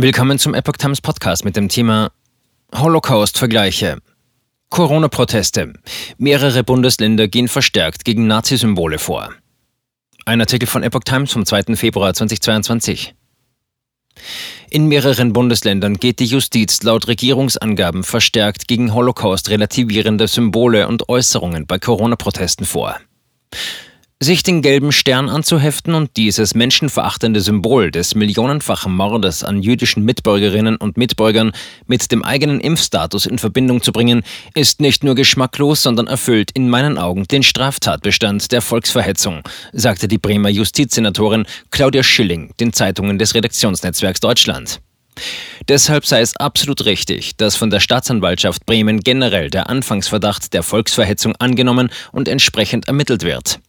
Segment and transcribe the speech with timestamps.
[0.00, 2.12] Willkommen zum Epoch Times Podcast mit dem Thema
[2.72, 3.98] Holocaust-Vergleiche.
[4.70, 5.72] Corona-Proteste.
[6.18, 9.34] Mehrere Bundesländer gehen verstärkt gegen Nazi-Symbole vor.
[10.24, 11.74] Ein Artikel von Epoch Times vom 2.
[11.74, 13.16] Februar 2022.
[14.70, 21.80] In mehreren Bundesländern geht die Justiz laut Regierungsangaben verstärkt gegen Holocaust-relativierende Symbole und Äußerungen bei
[21.80, 23.00] Corona-Protesten vor.
[24.20, 30.74] Sich den gelben Stern anzuheften und dieses menschenverachtende Symbol des millionenfachen Mordes an jüdischen Mitbürgerinnen
[30.74, 31.52] und Mitbürgern
[31.86, 36.68] mit dem eigenen Impfstatus in Verbindung zu bringen, ist nicht nur geschmacklos, sondern erfüllt in
[36.68, 39.42] meinen Augen den Straftatbestand der Volksverhetzung,
[39.72, 44.80] sagte die Bremer Justizsenatorin Claudia Schilling den Zeitungen des Redaktionsnetzwerks Deutschland.
[45.68, 51.36] Deshalb sei es absolut richtig, dass von der Staatsanwaltschaft Bremen generell der Anfangsverdacht der Volksverhetzung
[51.36, 53.60] angenommen und entsprechend ermittelt wird.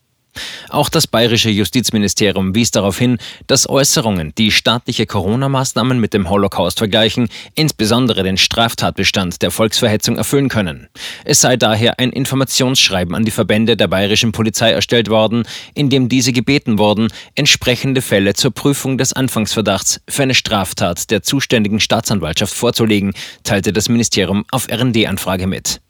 [0.69, 6.77] Auch das bayerische Justizministerium wies darauf hin, dass Äußerungen, die staatliche Corona-Maßnahmen mit dem Holocaust
[6.77, 10.87] vergleichen, insbesondere den Straftatbestand der Volksverhetzung erfüllen können.
[11.25, 16.09] Es sei daher ein Informationsschreiben an die Verbände der bayerischen Polizei erstellt worden, in dem
[16.09, 22.53] diese gebeten wurden, entsprechende Fälle zur Prüfung des Anfangsverdachts für eine Straftat der zuständigen Staatsanwaltschaft
[22.53, 25.81] vorzulegen, teilte das Ministerium auf RND-Anfrage mit.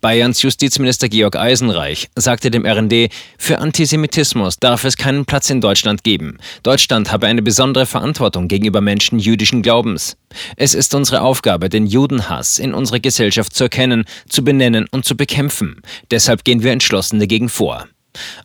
[0.00, 6.04] Bayerns Justizminister Georg Eisenreich sagte dem RND, für Antisemitismus darf es keinen Platz in Deutschland
[6.04, 6.38] geben.
[6.62, 10.16] Deutschland habe eine besondere Verantwortung gegenüber Menschen jüdischen Glaubens.
[10.56, 15.16] Es ist unsere Aufgabe, den Judenhass in unserer Gesellschaft zu erkennen, zu benennen und zu
[15.16, 15.82] bekämpfen.
[16.10, 17.88] Deshalb gehen wir entschlossen dagegen vor.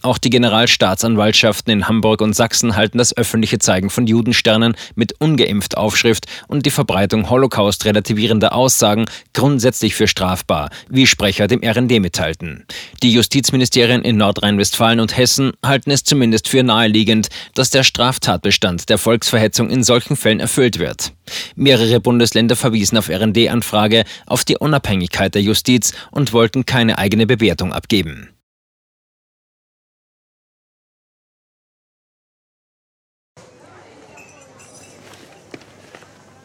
[0.02, 5.78] Auch die Generalstaatsanwaltschaften in Hamburg und Sachsen halten das öffentliche Zeigen von Judensternen mit ungeimpft
[5.78, 12.66] Aufschrift und die Verbreitung Holocaust-relativierender Aussagen grundsätzlich für strafbar, wie Sprecher dem RND mitteilten.
[13.02, 18.98] Die Justizministerien in Nordrhein-Westfalen und Hessen halten es zumindest für naheliegend, dass der Straftatbestand der
[18.98, 21.14] Volksverhetzung in solchen Fällen erfüllt wird.
[21.56, 27.74] Mehrere Bundesländer verwiesen auf RND-Anfrage auf die Unabhängigkeit der Justiz und wollten keine eigene Bewertung
[27.74, 28.30] abgeben.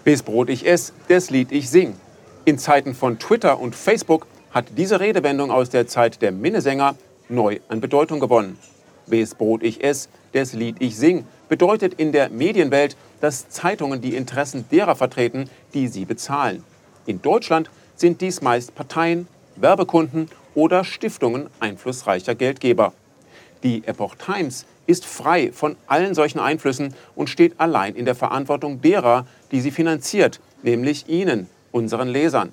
[0.09, 1.95] Bis Brot ich ess, das Lied ich sing.
[2.47, 6.95] In Zeiten von Twitter und Facebook hat diese Redewendung aus der Zeit der Minnesänger
[7.29, 8.59] neu an Bedeutung gewonnen.
[9.07, 14.17] Bis Brot ich ess, das Lied ich sing bedeutet in der Medienwelt, dass Zeitungen die
[14.17, 16.65] Interessen derer vertreten, die sie bezahlen.
[17.05, 22.95] In Deutschland sind dies meist Parteien, Werbekunden oder Stiftungen einflussreicher Geldgeber.
[23.63, 28.81] Die Epoch Times ist frei von allen solchen Einflüssen und steht allein in der Verantwortung
[28.81, 32.53] derer, die sie finanziert, nämlich Ihnen, unseren Lesern.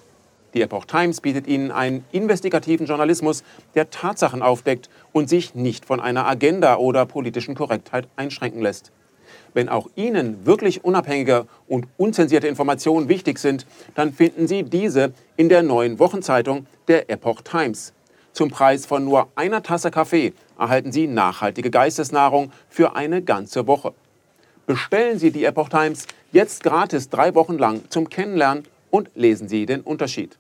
[0.54, 3.44] Die Epoch Times bietet Ihnen einen investigativen Journalismus,
[3.74, 8.92] der Tatsachen aufdeckt und sich nicht von einer Agenda oder politischen Korrektheit einschränken lässt.
[9.54, 15.48] Wenn auch Ihnen wirklich unabhängige und unzensierte Informationen wichtig sind, dann finden Sie diese in
[15.48, 17.95] der neuen Wochenzeitung der Epoch Times.
[18.36, 23.94] Zum Preis von nur einer Tasse Kaffee erhalten Sie nachhaltige Geistesnahrung für eine ganze Woche.
[24.68, 29.66] Bestellen Sie die Epoch Times jetzt gratis drei Wochen lang zum Kennenlernen und lesen Sie
[29.66, 30.38] den Unterschied.